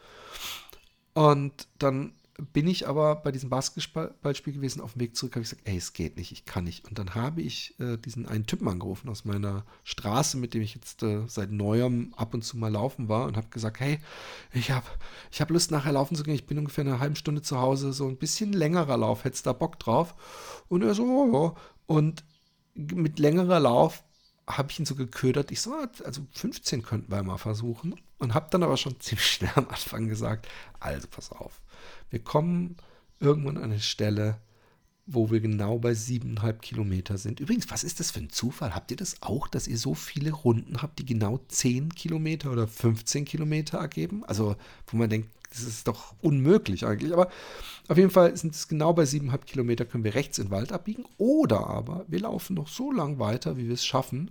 [1.15, 2.13] Und dann
[2.53, 5.77] bin ich aber bei diesem Basketballspiel gewesen, auf dem Weg zurück habe ich gesagt, ey,
[5.77, 6.87] es geht nicht, ich kann nicht.
[6.87, 10.75] Und dann habe ich äh, diesen einen Typen angerufen aus meiner Straße, mit dem ich
[10.75, 13.99] jetzt äh, seit neuem ab und zu mal laufen war und habe gesagt, hey,
[14.53, 14.87] ich habe
[15.33, 17.93] ich hab Lust nachher laufen zu gehen, ich bin ungefähr eine halbe Stunde zu Hause,
[17.93, 20.15] so ein bisschen längerer Lauf, hättest da Bock drauf?
[20.69, 21.63] Und er so, oh, ja.
[21.87, 22.23] Und
[22.75, 24.05] mit längerer Lauf
[24.47, 25.51] habe ich ihn so geködert.
[25.51, 28.01] Ich so, ah, also 15 könnten wir mal versuchen.
[28.19, 30.49] Und habe dann aber schon ziemlich schnell am Anfang gesagt,
[30.79, 31.61] also pass auf.
[32.11, 32.77] Wir kommen
[33.21, 34.39] irgendwann an eine Stelle,
[35.11, 37.41] wo wir genau bei siebeneinhalb Kilometer sind.
[37.41, 38.75] Übrigens, was ist das für ein Zufall?
[38.75, 42.69] Habt ihr das auch, dass ihr so viele Runden habt, die genau 10 Kilometer oder
[42.69, 44.23] 15 Kilometer ergeben?
[44.27, 47.15] Also, wo man denkt, das ist doch unmöglich eigentlich.
[47.15, 47.31] Aber
[47.89, 50.73] auf jeden Fall sind es genau bei siebeneinhalb Kilometer, können wir rechts in den Wald
[50.73, 51.07] abbiegen.
[51.17, 54.31] Oder aber wir laufen noch so lang weiter, wie wir es schaffen,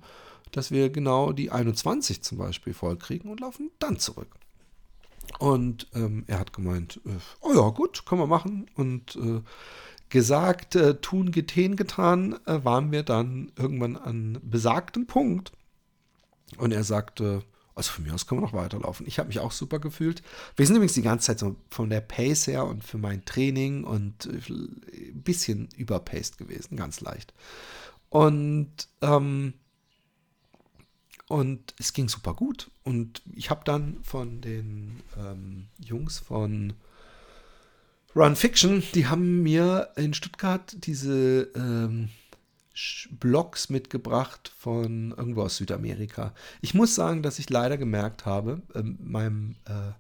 [0.52, 4.30] dass wir genau die 21 zum Beispiel vollkriegen und laufen dann zurück.
[5.40, 7.12] Und ähm, er hat gemeint, äh,
[7.42, 8.70] oh ja, gut, können wir machen.
[8.76, 9.42] Und äh,
[10.10, 15.52] gesagt, äh, tun, getehen, getan, äh, waren wir dann irgendwann an besagtem Punkt.
[16.58, 17.44] Und er sagte,
[17.76, 19.06] also von mir aus können wir noch weiterlaufen.
[19.06, 20.24] Ich habe mich auch super gefühlt.
[20.56, 23.84] Wir sind übrigens die ganze Zeit so von der Pace her und für mein Training
[23.84, 27.34] und äh, ein bisschen überpaced gewesen, ganz leicht.
[28.10, 29.54] Und, ähm,
[31.28, 32.72] und es ging super gut.
[32.84, 36.74] Und ich habe dann von den ähm, Jungs von
[38.16, 42.10] Run Fiction, die haben mir in Stuttgart diese ähm,
[43.12, 46.34] Blogs mitgebracht von irgendwo aus Südamerika.
[46.62, 49.94] Ich muss sagen, dass ich leider gemerkt habe, äh, meinem äh,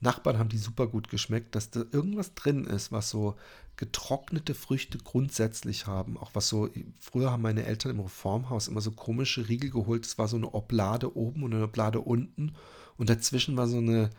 [0.00, 3.36] Nachbarn haben die super gut geschmeckt, dass da irgendwas drin ist, was so
[3.80, 6.18] getrocknete Früchte grundsätzlich haben.
[6.18, 10.04] Auch was so, früher haben meine Eltern im Reformhaus immer so komische Riegel geholt.
[10.04, 12.54] Es war so eine Oblade oben und eine Oblade unten.
[12.98, 14.10] Und dazwischen war so eine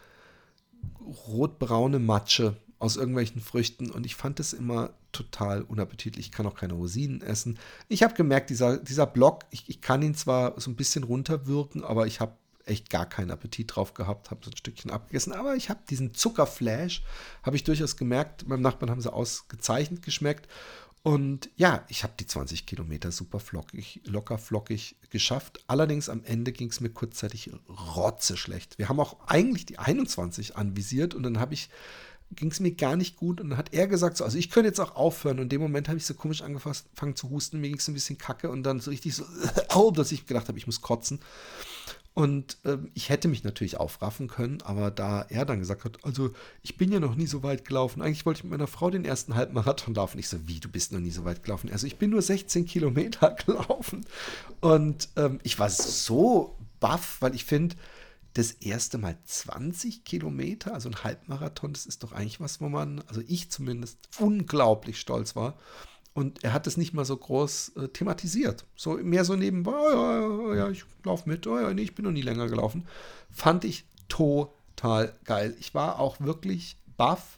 [1.27, 6.25] rotbraune Matsche aus irgendwelchen Früchten und ich fand es immer total unappetitlich.
[6.25, 7.59] Ich kann auch keine Rosinen essen.
[7.87, 11.83] Ich habe gemerkt, dieser, dieser Block, ich, ich kann ihn zwar so ein bisschen runterwirken,
[11.83, 12.33] aber ich habe
[12.65, 15.33] echt gar keinen Appetit drauf gehabt, habe so ein Stückchen abgegessen.
[15.33, 17.03] Aber ich habe diesen Zuckerflash,
[17.43, 18.47] habe ich durchaus gemerkt.
[18.47, 20.47] Meinem Nachbarn haben sie ausgezeichnet geschmeckt.
[21.03, 25.63] Und ja, ich habe die 20 Kilometer super flockig, locker flockig geschafft.
[25.65, 27.49] Allerdings am Ende ging es mir kurzzeitig
[27.95, 28.77] rotze schlecht.
[28.77, 31.69] Wir haben auch eigentlich die 21 anvisiert und dann habe ich
[32.35, 33.41] ging es mir gar nicht gut.
[33.41, 35.37] Und dann hat er gesagt, so, also ich könnte jetzt auch aufhören.
[35.37, 37.59] Und in dem Moment habe ich so komisch angefangen zu husten.
[37.59, 40.57] Mir ging es ein bisschen kacke und dann so richtig so, dass ich gedacht habe,
[40.57, 41.19] ich muss kotzen.
[42.13, 46.31] Und äh, ich hätte mich natürlich aufraffen können, aber da er dann gesagt hat, also
[46.61, 48.01] ich bin ja noch nie so weit gelaufen.
[48.01, 50.19] Eigentlich wollte ich mit meiner Frau den ersten Halbmarathon laufen.
[50.19, 51.69] Ich so, wie, du bist noch nie so weit gelaufen?
[51.71, 54.05] Also ich bin nur 16 Kilometer gelaufen.
[54.59, 57.77] Und ähm, ich war so baff, weil ich finde,
[58.33, 63.03] das erste Mal 20 Kilometer, also ein Halbmarathon, das ist doch eigentlich was, wo man,
[63.07, 65.57] also ich zumindest, unglaublich stolz war.
[66.13, 68.65] Und er hat es nicht mal so groß äh, thematisiert.
[68.75, 72.05] So mehr so nebenbei, oh, ja, ja, ich laufe mit, oh, ja, nee, ich bin
[72.05, 72.85] noch nie länger gelaufen.
[73.29, 75.55] Fand ich total geil.
[75.59, 77.37] Ich war auch wirklich baff,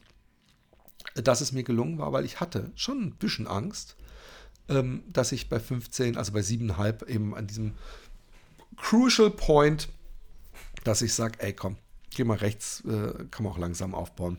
[1.13, 3.95] dass es mir gelungen war, weil ich hatte schon ein bisschen Angst,
[4.69, 7.73] ähm, dass ich bei 15, also bei 7,5 eben an diesem
[8.75, 9.89] Crucial Point
[10.83, 11.77] dass ich sage, ey komm,
[12.15, 14.37] geh mal rechts, äh, kann man auch langsam aufbauen.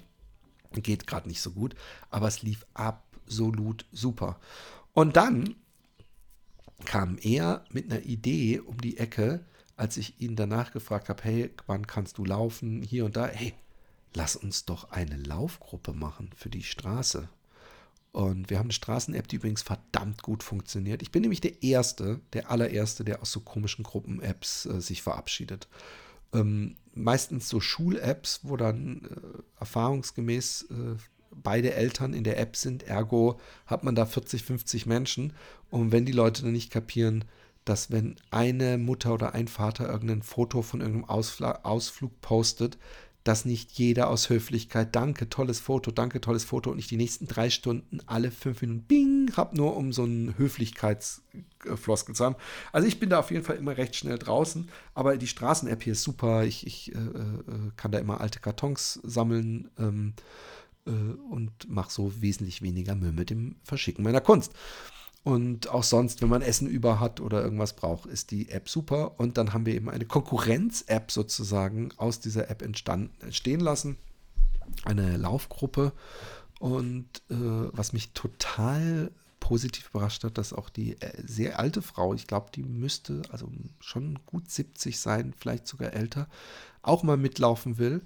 [0.82, 1.74] Geht gerade nicht so gut,
[2.10, 4.38] aber es lief absolut super.
[4.92, 5.56] Und dann
[6.84, 9.44] kam er mit einer Idee um die Ecke,
[9.76, 13.54] als ich ihn danach gefragt habe, hey, wann kannst du laufen, hier und da, hey,
[14.14, 17.28] lass uns doch eine Laufgruppe machen für die Straße.
[18.12, 21.02] Und wir haben eine Straßen-App, die übrigens verdammt gut funktioniert.
[21.02, 25.66] Ich bin nämlich der Erste, der allererste, der aus so komischen Gruppen-Apps äh, sich verabschiedet
[26.34, 30.96] ähm, meistens so Schul-Apps, wo dann äh, erfahrungsgemäß äh,
[31.30, 32.84] beide Eltern in der App sind.
[32.84, 35.32] Ergo hat man da 40, 50 Menschen.
[35.70, 37.24] Und wenn die Leute dann nicht kapieren,
[37.64, 42.78] dass wenn eine Mutter oder ein Vater irgendein Foto von irgendeinem Ausfl Ausflug postet,
[43.24, 47.26] dass nicht jeder aus Höflichkeit, danke, tolles Foto, danke, tolles Foto und ich die nächsten
[47.26, 52.36] drei Stunden alle fünf Minuten bing hab, nur um so einen Höflichkeitsfloskel zu haben.
[52.70, 55.94] Also ich bin da auf jeden Fall immer recht schnell draußen, aber die Straßen-App hier
[55.94, 56.44] ist super.
[56.44, 60.12] Ich, ich äh, äh, kann da immer alte Kartons sammeln ähm,
[60.86, 64.52] äh, und mache so wesentlich weniger Müll mit dem Verschicken meiner Kunst.
[65.24, 69.18] Und auch sonst, wenn man Essen über hat oder irgendwas braucht, ist die App super.
[69.18, 73.96] Und dann haben wir eben eine Konkurrenz-App sozusagen aus dieser App entstehen lassen.
[74.84, 75.92] Eine Laufgruppe.
[76.60, 77.34] Und äh,
[77.72, 79.10] was mich total
[79.40, 83.50] positiv überrascht hat, dass auch die äh, sehr alte Frau, ich glaube, die müsste also
[83.80, 86.28] schon gut 70 sein, vielleicht sogar älter,
[86.82, 88.02] auch mal mitlaufen will.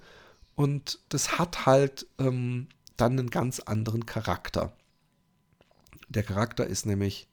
[0.55, 4.73] Und das hat halt ähm, dann einen ganz anderen Charakter.
[6.09, 7.27] Der Charakter ist nämlich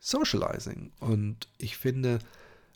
[0.00, 0.92] Socializing.
[0.98, 2.18] Und ich finde,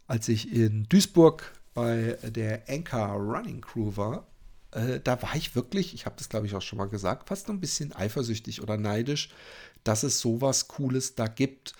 [0.06, 4.26] als ich in Duisburg bei der Anchor Running Crew war,
[4.72, 7.48] äh, da war ich wirklich, ich habe das glaube ich auch schon mal gesagt, fast
[7.50, 9.30] ein bisschen eifersüchtig oder neidisch,
[9.84, 11.74] dass es sowas Cooles da gibt,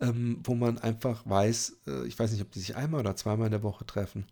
[0.00, 3.46] ähm, wo man einfach weiß, äh, ich weiß nicht, ob die sich einmal oder zweimal
[3.46, 4.26] in der Woche treffen,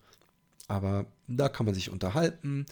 [0.68, 2.66] aber da kann man sich unterhalten.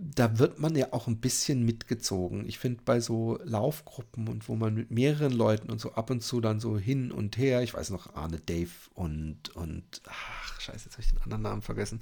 [0.00, 2.48] Da wird man ja auch ein bisschen mitgezogen.
[2.48, 6.22] Ich finde bei so Laufgruppen und wo man mit mehreren Leuten und so ab und
[6.22, 10.84] zu dann so hin und her, ich weiß noch, Arne, Dave und, und ach, scheiße,
[10.84, 11.98] jetzt habe ich den anderen Namen vergessen.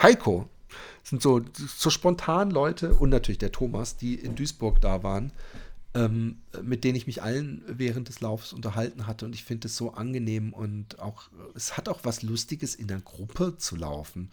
[0.00, 0.48] Heiko,
[1.02, 5.32] sind so, so spontan Leute und natürlich der Thomas, die in Duisburg da waren,
[5.94, 9.24] ähm, mit denen ich mich allen während des Laufs unterhalten hatte.
[9.24, 13.00] Und ich finde es so angenehm und auch, es hat auch was Lustiges, in der
[13.00, 14.30] Gruppe zu laufen.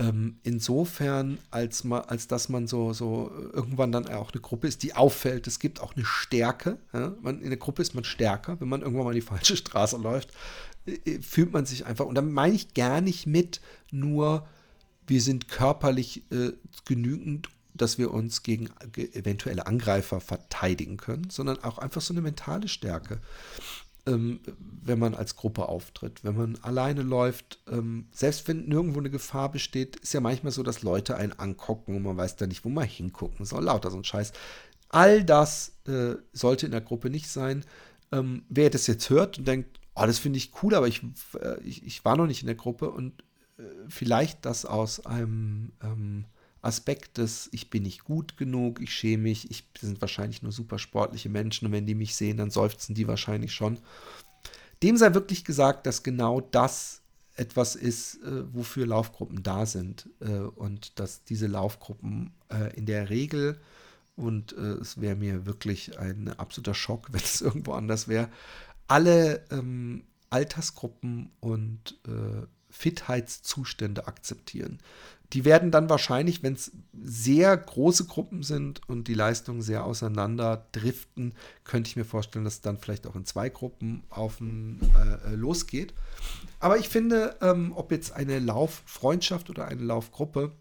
[0.00, 4.84] Ähm, insofern, als, man, als dass man so, so irgendwann dann auch eine Gruppe ist,
[4.84, 5.48] die auffällt.
[5.48, 6.78] Es gibt auch eine Stärke.
[6.92, 7.14] Ja?
[7.20, 8.60] Man, in der Gruppe ist man stärker.
[8.60, 10.32] Wenn man irgendwann mal die falsche Straße läuft,
[10.86, 12.06] äh, äh, fühlt man sich einfach.
[12.06, 14.46] Und da meine ich gar nicht mit nur,
[15.06, 16.52] wir sind körperlich äh,
[16.84, 22.68] genügend, dass wir uns gegen eventuelle Angreifer verteidigen können, sondern auch einfach so eine mentale
[22.68, 23.20] Stärke,
[24.08, 24.40] ähm,
[24.82, 26.24] wenn man als Gruppe auftritt.
[26.24, 30.62] Wenn man alleine läuft, ähm, selbst wenn nirgendwo eine Gefahr besteht, ist ja manchmal so,
[30.62, 33.64] dass Leute einen angucken und man weiß da nicht, wo man hingucken soll.
[33.64, 34.32] Lauter so ein Scheiß.
[34.88, 37.64] All das äh, sollte in der Gruppe nicht sein.
[38.10, 41.02] Ähm, wer das jetzt hört und denkt, oh, das finde ich cool, aber ich,
[41.40, 43.22] äh, ich, ich, war noch nicht in der Gruppe und
[43.58, 46.24] äh, vielleicht das aus einem ähm,
[46.62, 50.78] Aspekt des, ich bin nicht gut genug, ich schäme mich, ich sind wahrscheinlich nur super
[50.78, 53.78] sportliche Menschen und wenn die mich sehen, dann seufzen die wahrscheinlich schon.
[54.82, 57.02] Dem sei wirklich gesagt, dass genau das
[57.36, 63.10] etwas ist, äh, wofür Laufgruppen da sind äh, und dass diese Laufgruppen äh, in der
[63.10, 63.60] Regel,
[64.18, 68.28] und äh, es wäre mir wirklich ein absoluter Schock, wenn es irgendwo anders wäre,
[68.88, 74.78] alle ähm, Altersgruppen und äh, Fitheitszustände akzeptieren.
[75.34, 80.66] Die werden dann wahrscheinlich, wenn es sehr große Gruppen sind und die Leistungen sehr auseinander
[80.72, 84.80] driften, könnte ich mir vorstellen, dass es dann vielleicht auch in zwei Gruppen auf ein,
[85.26, 85.92] äh, losgeht.
[86.60, 90.52] Aber ich finde, ähm, ob jetzt eine Lauffreundschaft oder eine Laufgruppe,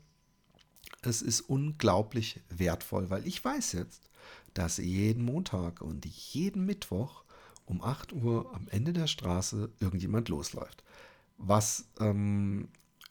[1.01, 4.09] es ist unglaublich wertvoll, weil ich weiß jetzt,
[4.53, 7.23] dass jeden Montag und jeden Mittwoch
[7.65, 10.83] um 8 Uhr am Ende der Straße irgendjemand losläuft
[11.37, 12.69] was ähm,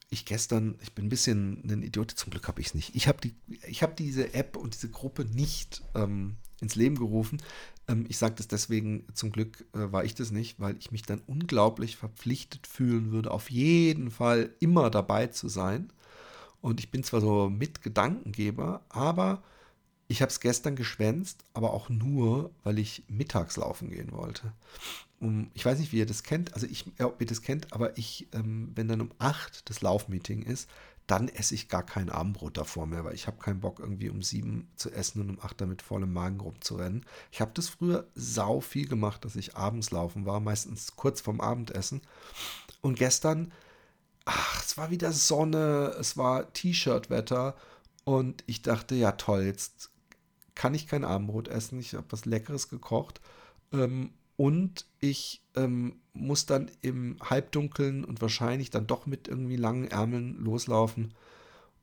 [0.08, 2.94] ich gestern, ich bin ein bisschen ein Idiot, zum Glück habe ich es nicht.
[2.94, 3.34] Ich habe die,
[3.66, 7.42] ich diese App und diese Gruppe nicht ähm, ins Leben gerufen.
[7.88, 11.02] Ähm, ich sage das deswegen, zum Glück äh, war ich das nicht, weil ich mich
[11.02, 15.92] dann unglaublich verpflichtet fühlen würde, auf jeden Fall immer dabei zu sein.
[16.60, 19.42] Und ich bin zwar so Mitgedankengeber, aber
[20.08, 24.52] ich habe es gestern geschwänzt, aber auch nur, weil ich mittags laufen gehen wollte
[25.20, 27.96] um, ich weiß nicht, wie ihr das kennt, also ich, ob ihr das kennt, aber
[27.96, 30.68] ich, ähm, wenn dann um 8 das Laufmeeting ist,
[31.06, 34.22] dann esse ich gar kein Abendbrot davor mehr, weil ich habe keinen Bock, irgendwie um
[34.22, 37.06] 7 zu essen und um 8 damit vollem Magen rumzurennen.
[37.30, 41.40] Ich habe das früher sau viel gemacht, dass ich abends laufen war, meistens kurz vorm
[41.40, 42.02] Abendessen.
[42.80, 43.52] Und gestern,
[44.24, 47.56] ach, es war wieder Sonne, es war T-Shirt-Wetter
[48.04, 49.90] und ich dachte, ja toll, jetzt
[50.56, 53.20] kann ich kein Abendbrot essen, ich habe was Leckeres gekocht.
[53.72, 59.88] Ähm, und ich ähm, muss dann im Halbdunkeln und wahrscheinlich dann doch mit irgendwie langen
[59.88, 61.14] Ärmeln loslaufen.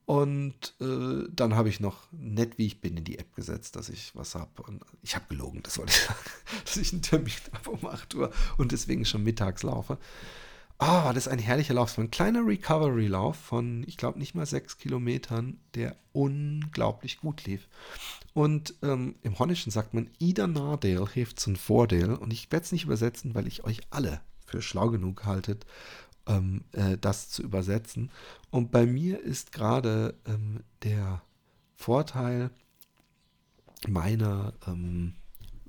[0.05, 3.89] Und äh, dann habe ich noch nett, wie ich bin, in die App gesetzt, dass
[3.89, 4.61] ich was habe.
[4.63, 6.19] Und ich habe gelogen, das wollte ich sagen,
[6.65, 9.97] dass ich einen Termin habe um 8 Uhr und deswegen schon mittags laufe.
[10.79, 11.97] Ah, oh, das ein herrlicher Lauf.
[11.97, 17.67] ein kleiner Recovery-Lauf von, ich glaube, nicht mal sechs Kilometern, der unglaublich gut lief.
[18.33, 22.13] Und ähm, im Holländischen sagt man, Ida Nardale hilft zum Vordeel.
[22.15, 25.65] Und ich werde es nicht übersetzen, weil ich euch alle für schlau genug haltet,
[26.27, 28.11] ähm, äh, das zu übersetzen.
[28.49, 31.21] Und bei mir ist gerade ähm, der
[31.75, 32.49] Vorteil
[33.87, 35.15] meiner ähm,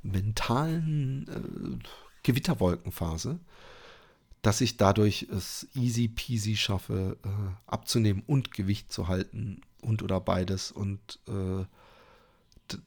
[0.03, 1.89] mentalen äh,
[2.23, 3.41] Gewitterwolkenphase,
[4.45, 7.29] dass ich dadurch es easy peasy schaffe, äh,
[7.67, 11.65] abzunehmen und Gewicht zu halten und oder beides und äh,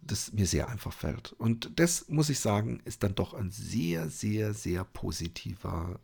[0.01, 1.34] das mir sehr einfach fällt.
[1.34, 5.99] Und das, muss ich sagen, ist dann doch ein sehr, sehr, sehr positiver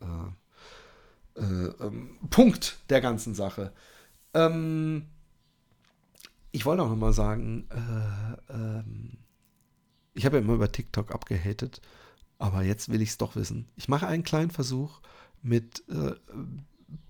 [1.36, 3.74] äh, äh, ähm, Punkt der ganzen Sache.
[4.34, 5.06] Ähm,
[6.52, 9.18] ich wollte auch noch mal sagen, äh, ähm,
[10.16, 11.80] ich habe ja immer über TikTok abgehatet,
[12.40, 13.68] aber jetzt will ich es doch wissen.
[13.76, 15.00] Ich mache einen kleinen Versuch
[15.44, 16.16] mit äh,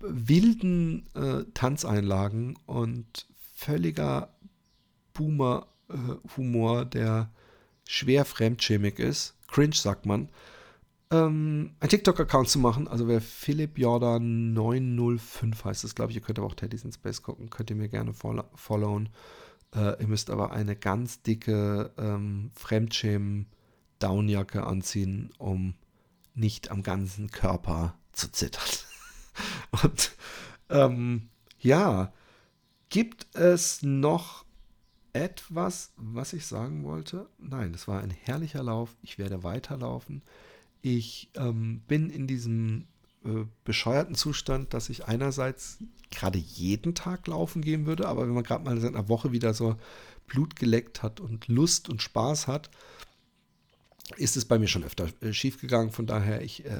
[0.00, 4.34] wilden äh, Tanzeinlagen und völliger
[5.14, 7.30] Boomer äh, der
[7.84, 10.30] schwer fremdschämig ist, cringe sagt man,
[11.10, 12.88] ähm, einen TikTok-Account zu machen.
[12.88, 16.92] Also wer Philipp Jordan 905 heißt es, glaube ich, ihr könnt aber auch Teddy's in
[16.92, 19.10] Space gucken, könnt ihr mir gerne followen.
[19.74, 25.74] Äh, ihr müsst aber eine ganz dicke ähm, Fremdschämen-Downjacke anziehen, um
[26.34, 28.62] nicht am ganzen Körper zu zittern.
[29.82, 30.12] Und
[30.70, 32.12] ähm, ja,
[32.88, 34.44] gibt es noch
[35.12, 37.28] etwas, was ich sagen wollte?
[37.38, 38.96] Nein, es war ein herrlicher Lauf.
[39.02, 40.22] Ich werde weiterlaufen.
[40.82, 42.86] Ich ähm, bin in diesem
[43.24, 45.78] äh, bescheuerten Zustand, dass ich einerseits
[46.10, 49.54] gerade jeden Tag laufen gehen würde, aber wenn man gerade mal seit einer Woche wieder
[49.54, 49.76] so
[50.26, 52.70] Blut geleckt hat und Lust und Spaß hat,
[54.16, 55.58] ist es bei mir schon öfter äh, schief.
[55.90, 56.70] Von daher, ich äh,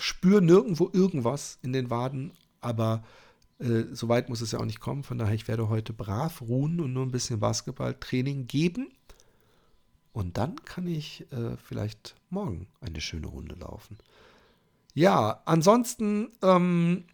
[0.00, 3.02] spüre nirgendwo irgendwas in den Waden, aber
[3.58, 5.02] äh, so weit muss es ja auch nicht kommen.
[5.02, 8.88] Von daher, ich werde heute brav ruhen und nur ein bisschen Basketballtraining geben.
[10.12, 13.98] Und dann kann ich äh, vielleicht morgen eine schöne Runde laufen.
[14.94, 17.04] Ja, ansonsten ähm,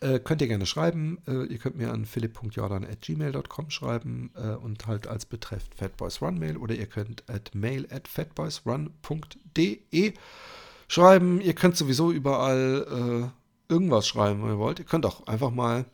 [0.00, 1.18] äh, könnt ihr gerne schreiben.
[1.26, 6.58] Äh, ihr könnt mir an philipp.jordan.gmail.com schreiben äh, und halt als Betreff Fatboys Run Mail
[6.58, 10.12] oder ihr könnt at mail at fatboysrun.de
[10.90, 11.40] schreiben.
[11.40, 14.80] Ihr könnt sowieso überall äh, irgendwas schreiben, wenn ihr wollt.
[14.80, 15.84] Ihr könnt auch einfach mal,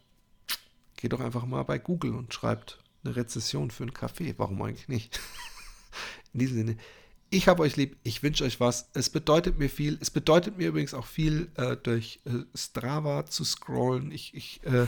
[0.97, 4.35] geht doch einfach mal bei Google und schreibt eine Rezession für einen Kaffee.
[4.39, 5.21] Warum eigentlich nicht?
[6.33, 6.77] In diesem Sinne,
[7.29, 8.89] ich habe euch lieb, ich wünsche euch was.
[8.95, 9.99] Es bedeutet mir viel.
[10.01, 14.11] Es bedeutet mir übrigens auch viel, äh, durch äh, Strava zu scrollen.
[14.13, 14.87] Ich, ich äh,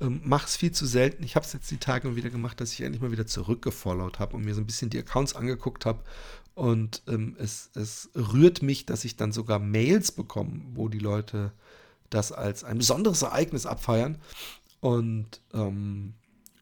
[0.00, 1.22] ähm, mache es viel zu selten.
[1.22, 4.36] Ich habe es jetzt die Tage wieder gemacht, dass ich endlich mal wieder zurückgefollowt habe
[4.36, 6.02] und mir so ein bisschen die Accounts angeguckt habe.
[6.60, 11.52] Und ähm, es, es rührt mich, dass ich dann sogar Mails bekomme, wo die Leute
[12.10, 14.18] das als ein besonderes Ereignis abfeiern.
[14.80, 16.12] Und ähm,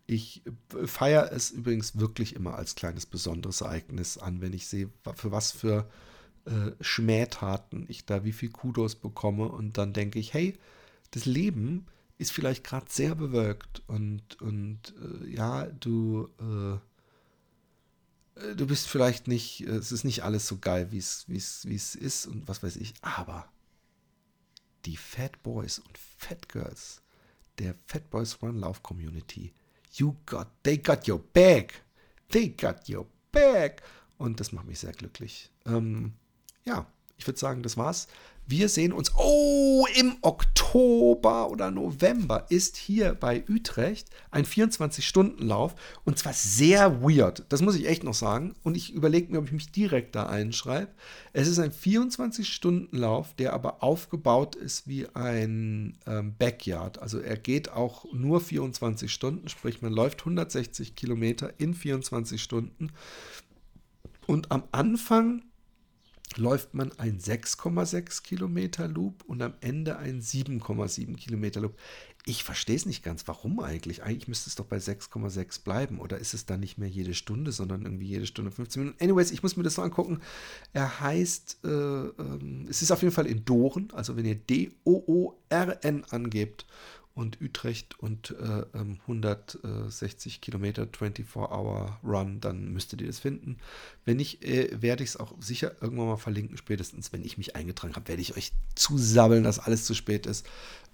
[0.07, 0.45] ich
[0.87, 5.51] feiere es übrigens wirklich immer als kleines besonderes Ereignis an, wenn ich sehe, für was
[5.51, 5.89] für
[6.45, 10.57] äh, Schmähtaten ich da wie viel Kudos bekomme und dann denke ich, hey,
[11.11, 11.87] das Leben
[12.19, 16.79] ist vielleicht gerade sehr bewölkt und, und äh, ja, du, äh,
[18.57, 21.25] du bist vielleicht nicht, äh, es ist nicht alles so geil, wie es
[21.95, 23.49] ist und was weiß ich, aber
[24.85, 27.03] die Fat Boys und Fat Girls
[27.59, 29.53] der Fat Boys Run Lauf Community,
[29.95, 31.83] You got, they got your back.
[32.29, 33.83] They got your back.
[34.19, 35.51] Und das macht mich sehr glücklich.
[35.65, 36.13] Ähm,
[36.65, 36.87] ja,
[37.19, 38.09] ich würde sagen, das war's.
[38.51, 39.13] Wir sehen uns.
[39.15, 45.75] Oh, im Oktober oder November ist hier bei Utrecht ein 24-Stunden-Lauf
[46.07, 47.45] und zwar sehr weird.
[47.51, 48.55] Das muss ich echt noch sagen.
[48.63, 50.91] Und ich überlege mir, ob ich mich direkt da einschreibe.
[51.35, 57.03] Es ist ein 24-Stunden-Lauf, der aber aufgebaut ist wie ein ähm, Backyard.
[57.03, 62.93] Also er geht auch nur 24 Stunden, sprich man läuft 160 Kilometer in 24 Stunden.
[64.27, 65.43] Und am Anfang
[66.37, 71.75] läuft man ein 6,6 Kilometer Loop und am Ende ein 7,7 Kilometer Loop.
[72.27, 73.27] Ich verstehe es nicht ganz.
[73.27, 74.03] Warum eigentlich?
[74.03, 75.99] Eigentlich müsste es doch bei 6,6 bleiben.
[75.99, 79.03] Oder ist es dann nicht mehr jede Stunde, sondern irgendwie jede Stunde 15 Minuten?
[79.03, 80.21] Anyways, ich muss mir das so angucken.
[80.75, 83.89] Er heißt, äh, äh, es ist auf jeden Fall in Doren.
[83.95, 86.67] Also wenn ihr D-O-O-R-N angebt
[87.19, 93.59] und Utrecht und äh, 160 ähm, Kilometer 24-Hour-Run, dann müsstet ihr das finden.
[94.05, 96.57] Wenn nicht, äh, werde ich es auch sicher irgendwann mal verlinken.
[96.57, 100.47] Spätestens, wenn ich mich eingetragen habe, werde ich euch zusabbeln, dass alles zu spät ist.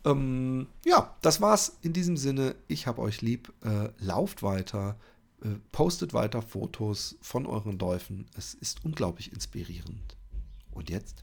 [0.06, 2.54] Ähm, ja, das war's in diesem Sinne.
[2.68, 3.52] Ich habe euch lieb.
[3.62, 4.96] Äh, lauft weiter.
[5.42, 8.24] Äh, postet weiter Fotos von euren Läufen.
[8.34, 10.16] Es ist unglaublich inspirierend.
[10.70, 11.22] Und jetzt